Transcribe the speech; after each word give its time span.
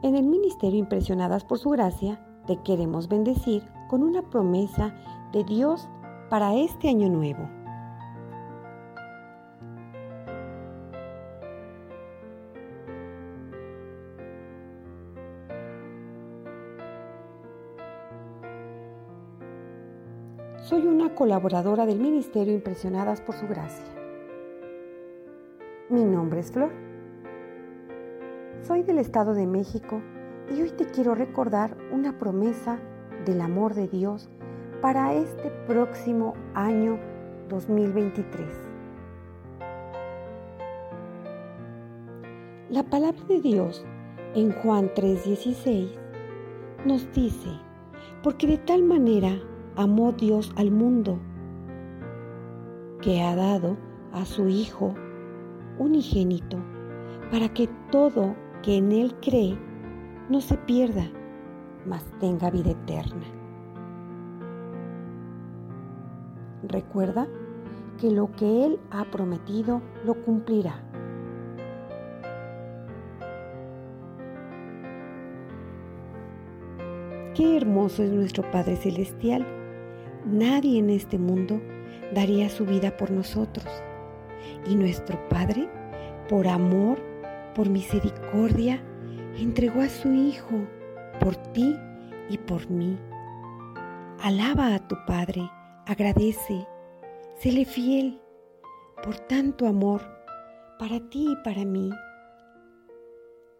En 0.00 0.14
el 0.14 0.26
Ministerio 0.26 0.78
Impresionadas 0.78 1.44
por 1.44 1.58
Su 1.58 1.70
Gracia, 1.70 2.20
te 2.46 2.56
queremos 2.62 3.08
bendecir 3.08 3.64
con 3.88 4.04
una 4.04 4.22
promesa 4.22 4.94
de 5.32 5.42
Dios 5.42 5.88
para 6.30 6.54
este 6.54 6.88
año 6.88 7.08
nuevo. 7.08 7.48
Soy 20.62 20.86
una 20.86 21.12
colaboradora 21.16 21.86
del 21.86 21.98
Ministerio 21.98 22.54
Impresionadas 22.54 23.20
por 23.20 23.34
Su 23.34 23.48
Gracia. 23.48 23.84
Mi 25.88 26.04
nombre 26.04 26.38
es 26.38 26.52
Flor. 26.52 26.87
Soy 28.62 28.82
del 28.82 28.98
Estado 28.98 29.34
de 29.34 29.46
México 29.46 30.02
y 30.50 30.60
hoy 30.60 30.70
te 30.72 30.84
quiero 30.84 31.14
recordar 31.14 31.76
una 31.92 32.18
promesa 32.18 32.78
del 33.24 33.40
amor 33.40 33.74
de 33.74 33.86
Dios 33.86 34.28
para 34.82 35.14
este 35.14 35.50
próximo 35.66 36.34
año 36.54 36.98
2023. 37.48 38.46
La 42.68 42.82
palabra 42.82 43.24
de 43.28 43.40
Dios 43.40 43.86
en 44.34 44.52
Juan 44.52 44.90
3:16 44.94 45.88
nos 46.84 47.10
dice, 47.12 47.50
porque 48.22 48.48
de 48.48 48.58
tal 48.58 48.82
manera 48.82 49.38
amó 49.76 50.12
Dios 50.12 50.52
al 50.56 50.72
mundo 50.72 51.18
que 53.00 53.22
ha 53.22 53.36
dado 53.36 53.76
a 54.12 54.24
su 54.26 54.48
Hijo 54.48 54.94
unigénito 55.78 56.58
para 57.30 57.48
que 57.48 57.68
todo 57.90 58.34
que 58.62 58.76
en 58.76 58.92
Él 58.92 59.14
cree 59.20 59.58
no 60.28 60.40
se 60.40 60.56
pierda, 60.56 61.08
mas 61.86 62.04
tenga 62.20 62.50
vida 62.50 62.70
eterna. 62.70 63.24
Recuerda 66.64 67.26
que 67.98 68.10
lo 68.10 68.30
que 68.32 68.66
Él 68.66 68.78
ha 68.90 69.04
prometido 69.04 69.80
lo 70.04 70.14
cumplirá. 70.22 70.82
Qué 77.34 77.56
hermoso 77.56 78.02
es 78.02 78.10
nuestro 78.10 78.42
Padre 78.50 78.76
Celestial. 78.76 79.46
Nadie 80.26 80.80
en 80.80 80.90
este 80.90 81.18
mundo 81.18 81.60
daría 82.12 82.48
su 82.48 82.66
vida 82.66 82.96
por 82.96 83.10
nosotros. 83.12 83.66
Y 84.68 84.74
nuestro 84.74 85.16
Padre, 85.28 85.68
por 86.28 86.48
amor, 86.48 86.98
por 87.58 87.68
misericordia, 87.68 88.80
entregó 89.36 89.80
a 89.80 89.88
su 89.88 90.12
Hijo 90.12 90.64
por 91.18 91.34
ti 91.52 91.76
y 92.30 92.38
por 92.38 92.70
mí. 92.70 92.96
Alaba 94.22 94.76
a 94.76 94.86
tu 94.86 94.94
Padre, 95.08 95.50
agradece, 95.84 96.68
séle 97.34 97.64
fiel 97.64 98.20
por 99.02 99.18
tanto 99.18 99.66
amor 99.66 100.02
para 100.78 101.00
ti 101.10 101.32
y 101.32 101.36
para 101.42 101.64
mí. 101.64 101.90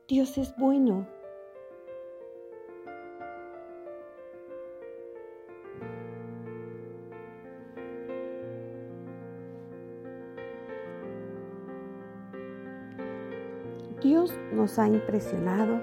Dios 0.06 0.38
es 0.38 0.54
bueno. 0.56 1.08
Dios 14.02 14.38
nos 14.52 14.78
ha 14.78 14.86
impresionado 14.86 15.80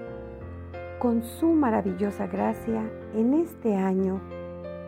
con 1.00 1.22
su 1.24 1.48
maravillosa 1.48 2.28
gracia 2.28 2.90
en 3.14 3.34
este 3.34 3.76
año 3.76 4.22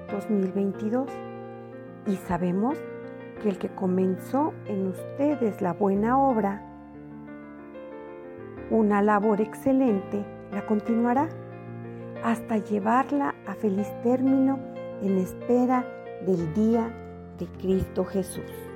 2022 0.09 1.09
y 2.07 2.15
sabemos 2.15 2.77
que 3.41 3.49
el 3.49 3.57
que 3.57 3.67
comenzó 3.67 4.53
en 4.65 4.87
ustedes 4.87 5.61
la 5.61 5.73
buena 5.73 6.17
obra, 6.17 6.63
una 8.71 9.01
labor 9.01 9.41
excelente, 9.41 10.23
la 10.53 10.65
continuará 10.65 11.27
hasta 12.23 12.57
llevarla 12.57 13.35
a 13.45 13.55
feliz 13.55 13.87
término 14.03 14.57
en 15.01 15.17
espera 15.17 15.85
del 16.25 16.53
día 16.53 16.89
de 17.37 17.45
Cristo 17.59 18.05
Jesús. 18.05 18.66